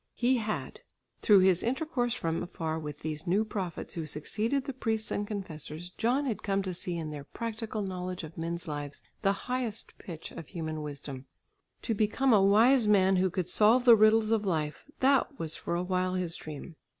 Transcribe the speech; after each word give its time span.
He 0.15 0.37
had. 0.37 0.81
Through 1.21 1.41
his 1.41 1.61
intercourse 1.61 2.15
from 2.15 2.41
afar 2.41 2.79
with 2.79 3.01
these 3.01 3.27
new 3.27 3.45
prophets 3.45 3.93
who 3.93 4.07
succeeded 4.07 4.63
the 4.65 4.73
priests 4.73 5.11
and 5.11 5.27
confessors, 5.27 5.91
John 5.91 6.25
had 6.25 6.41
come 6.41 6.63
to 6.63 6.73
see 6.73 6.97
in 6.97 7.11
their 7.11 7.23
practical 7.25 7.83
knowledge 7.83 8.23
of 8.23 8.35
men's 8.35 8.67
lives, 8.67 9.03
the 9.21 9.31
highest 9.45 9.95
pitch 9.99 10.31
of 10.31 10.47
human 10.47 10.81
wisdom. 10.81 11.27
To 11.83 11.93
become 11.93 12.33
a 12.33 12.41
wise 12.41 12.87
man 12.87 13.17
who 13.17 13.29
could 13.29 13.47
solve 13.47 13.85
the 13.85 13.95
riddles 13.95 14.31
of 14.31 14.43
life, 14.43 14.85
that 15.01 15.37
was 15.37 15.55
for 15.55 15.75
a 15.75 15.83
while 15.83 16.15
his 16.15 16.35
dream. 16.35 16.77